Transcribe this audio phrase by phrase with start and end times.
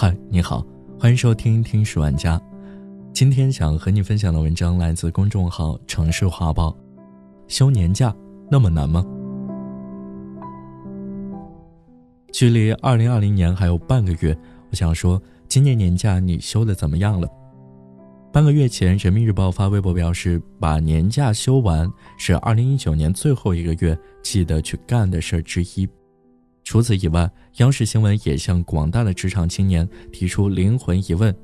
[0.00, 0.64] 嗨，你好，
[0.96, 2.38] 欢迎收听《听史玩家》。
[3.12, 6.72] 今天想和你分享的文章来自公众号“城市画报”。
[7.48, 8.14] 休年假
[8.48, 9.04] 那么难吗？
[12.32, 14.38] 距离二零二零年还有半个月，
[14.70, 17.28] 我想说，今年年假你休的怎么样了？
[18.32, 25.88] 半个月前，人民日报发微博表示，把年假休完是二零一九年最后一个月记得去干的事儿之一。
[26.68, 31.34] 除此以外，央视新闻也向广大的职场青年提出灵魂疑问：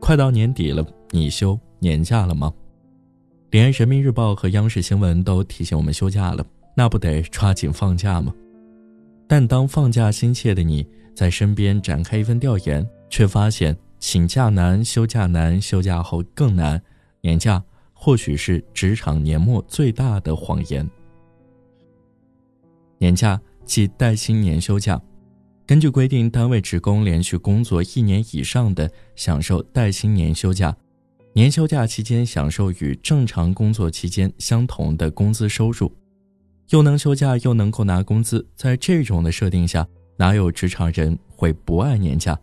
[0.00, 2.50] 快到年底了，你休年假了吗？
[3.50, 6.42] 连人民日报和央视新闻都提醒我们休假了，
[6.74, 8.34] 那不得抓紧放假吗？
[9.28, 16.80] 但当放假心切的你在身边展开一份调研，却发现请假难、休假难、休假后更难，
[17.20, 20.90] 年假或许是职场年末最大的谎言。
[22.96, 23.38] 年假。
[23.64, 25.00] 即带薪年休假，
[25.66, 30.76] 根据规定，单位职工连续工作一年以上的，享受带薪年休假。
[31.32, 35.90] 年休假期间享受与正常工作期间相同的工资收入，
[36.70, 38.46] 又能休假又能够拿工资。
[38.54, 39.86] 在这种的设定下，
[40.16, 42.38] 哪有职场人会不爱年假？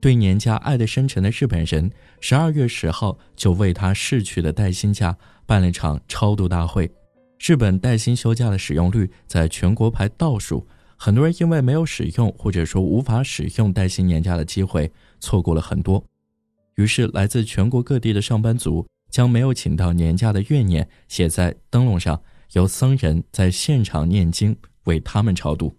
[0.00, 1.90] 对年假爱得深沉的日本人，
[2.20, 6.90] 十二月十号就为他逝去的带薪假办了场超度大会。
[7.38, 16.04] 日本带薪休假的使用率在全国排倒数，很多人因为没有使用或者说无法使用带薪年假的机会，错过了很多。
[16.76, 25.76] 于是，来自全国各地的上班族将没有请到年假的怨念写在灯笼上，由僧人在现场念经为他们超度。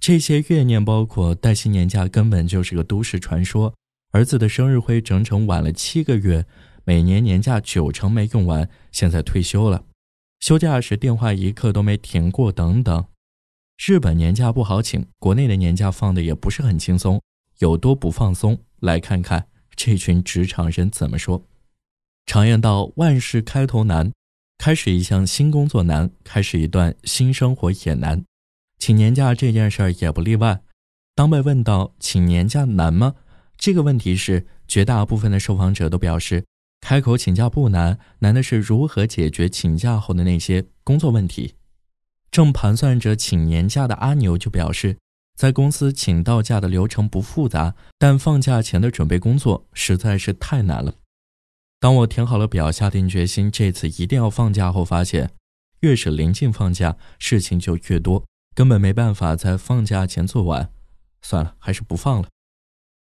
[0.00, 3.74] 这些怨念包括带薪年假根本就是个都市传说，
[4.12, 6.46] 儿子的生日会整整晚了七个月，
[6.84, 9.84] 每年年假九成没用完，现在退休了。
[10.40, 13.04] 休假时电话一刻都没停过，等等。
[13.76, 17.20] 日本年假不好请，国内的年假放的也不是很轻松，
[17.58, 18.58] 有多不放松？
[18.80, 21.44] 来看看这群职场人怎么说。
[22.26, 24.12] 常言道，万事开头难，
[24.58, 28.24] 开始一项新工作难，开始一段新生活也难。
[28.78, 30.60] 请年假这件事儿也不例外。
[31.14, 33.16] 当被问到请年假难吗？
[33.56, 36.44] 这个问题是绝大部分的受访者都表示。
[36.80, 41.54] 开口请假不难，难的是如何解决请假后的那些工作问题。
[42.30, 44.96] 正盘算着请年假的阿牛就表示，
[45.34, 50.94] 在公司请到假的流程不复杂，但放假前的准备工作实在是太难了。
[51.80, 55.30] 当我填好了表，下定决心这次一定要放假后，发现
[55.80, 58.24] 越是临近放假，事情就越多，
[58.54, 60.72] 根本没办法在放假前做完。
[61.22, 62.28] 算了，还是不放了。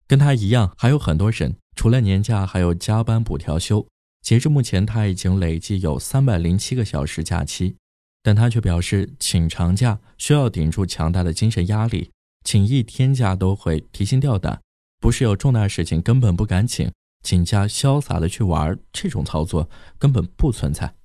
[0.06, 1.56] 跟他一样，还有很多人。
[1.78, 3.88] 除了年假，还有加班补调休。
[4.24, 7.76] 截至目前，他已经累计有三百零七个小时假期，
[8.24, 12.10] 但他却表示，请长假需要顶住强大的精神压力，
[12.44, 14.60] 请一天假都会提心吊胆，
[15.00, 16.92] 不是有重大事情根本不敢请，
[17.24, 20.96] 请假潇洒的去玩，这种操作根本不存在。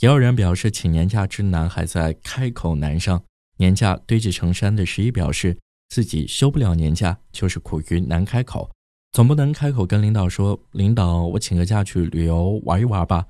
[0.00, 3.24] 也有人表示，请年假之难还在开口难上，
[3.56, 5.56] 年假堆积成山的十一表示，
[5.88, 8.70] 自己休不了年假，就是苦于难开口。
[9.12, 13.26] 总不能开口跟领导说：“领导，我请个假去旅游玩一玩吧。”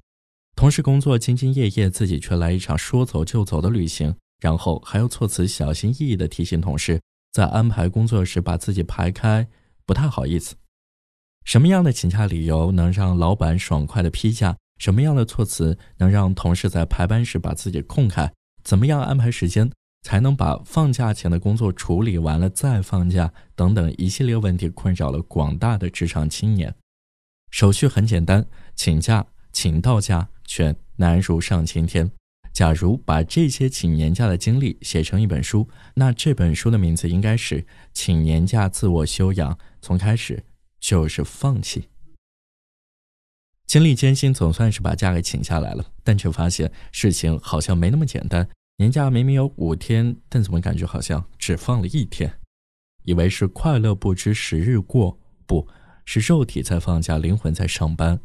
[0.55, 7.01] 同事工作兢兢业业，自己却来一场说走就走的旅行，然后还要措辞小心翼翼地提醒同事，
[7.33, 9.49] 在安排工作时把自己排开，
[9.87, 10.55] 不太好意思。
[11.47, 14.55] 什么样的请假理由能让老板爽快的批假？
[14.77, 18.31] 什么样的措辞能让同事在排班时把自己空开？
[18.63, 19.71] 怎么样安排时间？
[20.03, 26.75] 才能把放假前的工作处理完了再放假，等等一系列问题困扰了广大的职场青年。
[27.51, 32.11] 手续很简单，请假请到假却难如上青天。
[32.53, 37.63] 假如把这些请年假的经历写成一本书，那这本书的名字应该是
[37.93, 40.45] 《请年假自我修养》，从开始
[40.81, 41.89] 就是放弃。
[43.67, 48.49] 经历艰辛，总算是把假给请下来了，但却发现事情好像没那么简单。
[48.81, 52.33] 年假明明有五天，但怎么感觉好像只放了一天？
[53.03, 55.69] 以为是快乐不知时日过，不
[56.07, 58.19] 是肉体在放假，灵魂在上班。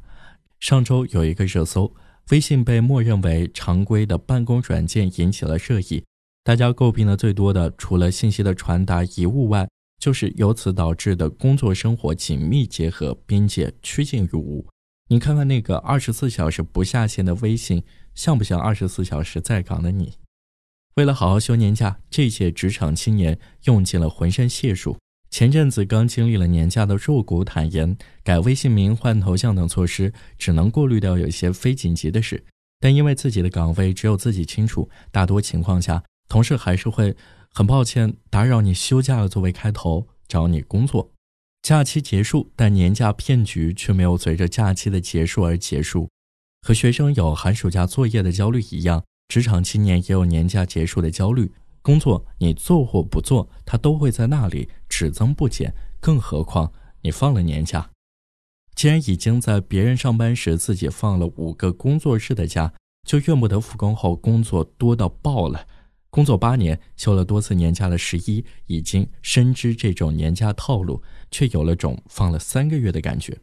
[0.62, 1.94] 上周有一个热搜，
[2.32, 6.06] 微信被默认为常规的办公软件，引起了热议。
[6.42, 9.68] 大家诟病的最多的，除了信息的传达遗误外，
[10.00, 14.66] 就是由此导致的工作生活紧密结合，边界趋近于无。
[15.10, 17.84] 你看看那个二十四小时不下线的微信，
[18.14, 20.14] 像不像二十四小时在岗的你？
[20.96, 24.98] 为了好好休年假，这些职场青年用尽了浑身解数。
[25.30, 32.46] 前阵子刚经历了年假的入股坦言，改微信名、换头像等措施，只能过滤掉有些非紧急的事。
[32.80, 37.14] 但因为自己的岗位只有自己清楚，大多情况下，同事还是会
[37.54, 41.12] 很抱歉打扰你休假了作为开头找你工作。
[41.62, 46.08] 假期结束，但年假骗局却没有随着假期的结束而结束。
[46.62, 51.52] 和学生有寒暑假作业的焦虑一样，职场青年也有年假结束的焦虑。
[51.82, 55.74] 工作你做或不做，它都会在那里只增不减。
[56.00, 57.92] 更何况你放了年假，
[58.74, 62.74] 既然已经在别人上班时自己放了五个工作日的假，
[63.08, 65.68] 就怨不得复工后工作多到爆了。
[66.10, 73.40] 工作八年，休了多次年假的十一，已经深知这种年假套路，却有了种放了三个月的感觉。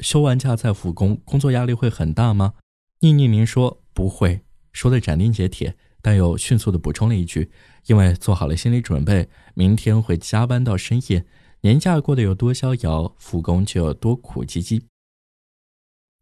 [0.00, 2.54] 休完假再复工，工作压力会很大吗？
[3.00, 4.42] 聂匿名说不会，
[4.72, 7.50] 说的斩钉截铁，但又迅速的补充了一句：
[7.86, 11.26] 因为做好了心理准备，明天会加班到深夜。
[11.62, 14.82] 年假过得有多逍遥，复工就有多苦唧唧。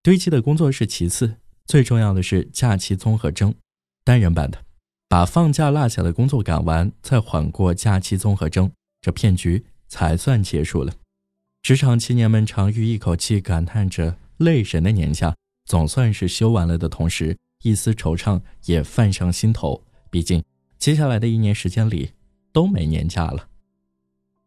[0.02, 1.37] 堆积的工作是其次，
[1.67, 3.55] 最重要的是假期综合征，
[4.02, 4.64] 单人版的。
[5.06, 10.94] 把放假落下的工作赶完，再缓过假期综合征，这骗局才算结束了。
[11.61, 15.37] 职场青年们长吁一口气，感叹着累人的年假
[15.67, 19.82] 总算是休完了的同时，一丝惆怅也泛上心头。
[20.08, 20.40] 毕竟
[20.78, 22.10] 接下来的一年时间里
[22.52, 23.48] 都没年假了。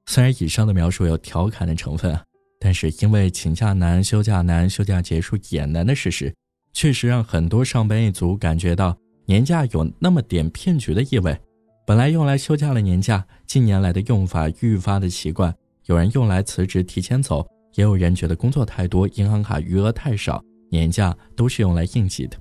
[0.05, 2.17] 虽然以上的描述有调侃的成分，
[2.59, 6.33] 但是因为请假难、休假难、休假结束也难的事实，
[6.71, 8.97] 确实让很多上班一族感觉到。
[9.25, 11.39] 年假有那么点骗局的意味，
[11.85, 15.53] 本来用来休假的年假，近年来的用法愈发的奇怪。
[15.85, 22.35] 有人用来辞职提前走，也有人觉得工作太多，银行卡余额太少，年假都是用来应急的。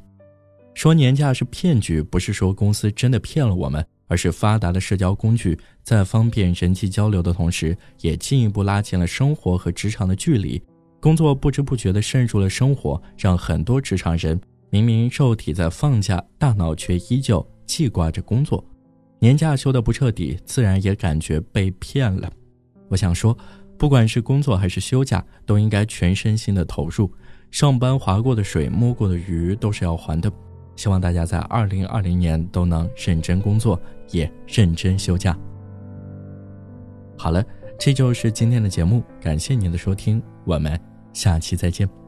[0.78, 10.62] 说年假是骗局，不是说公司真的骗了我们，而是发达的社交工具在方便人际交流的同时，也进一步拉近了生活和职场的距离。
[11.00, 14.40] 工作不知不觉地渗入了生活，让很多职场人。
[14.70, 18.64] 明明肉体在放假，大脑却依旧记挂着工作。
[19.18, 22.32] 年假休得不彻底，自然也感觉被骗了。
[22.86, 23.36] 我想说，
[23.76, 27.12] 不管是工作还是休假，都应该全身心的投入。
[27.50, 30.32] 上班划过的水、摸过的鱼都是要还的。
[30.78, 33.78] 希望大家在二零二零年都能认真工作，
[34.12, 35.36] 也认真休假。
[37.16, 37.44] 好了，
[37.76, 40.80] 这就是今天的节目，感谢您的收听，我们
[41.12, 42.07] 下期再见。